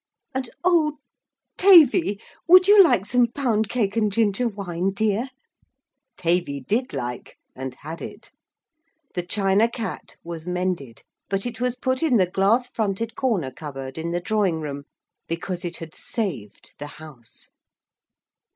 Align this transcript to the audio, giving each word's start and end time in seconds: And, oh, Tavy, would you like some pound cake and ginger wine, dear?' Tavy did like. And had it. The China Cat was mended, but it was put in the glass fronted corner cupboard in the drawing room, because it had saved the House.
And, 0.33 0.49
oh, 0.63 0.97
Tavy, 1.57 2.19
would 2.47 2.67
you 2.67 2.83
like 2.83 3.05
some 3.05 3.27
pound 3.27 3.69
cake 3.69 3.95
and 3.95 4.11
ginger 4.11 4.47
wine, 4.47 4.93
dear?' 4.93 5.29
Tavy 6.17 6.59
did 6.59 6.91
like. 6.91 7.37
And 7.55 7.75
had 7.75 8.01
it. 8.01 8.31
The 9.13 9.21
China 9.21 9.69
Cat 9.69 10.15
was 10.23 10.47
mended, 10.47 11.03
but 11.29 11.45
it 11.45 11.61
was 11.61 11.75
put 11.75 12.01
in 12.01 12.17
the 12.17 12.25
glass 12.25 12.67
fronted 12.67 13.13
corner 13.15 13.51
cupboard 13.51 13.99
in 13.99 14.09
the 14.09 14.19
drawing 14.19 14.59
room, 14.59 14.85
because 15.27 15.63
it 15.63 15.77
had 15.77 15.93
saved 15.93 16.73
the 16.79 16.87
House. 16.97 17.51